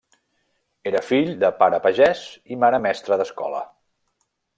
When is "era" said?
0.91-1.01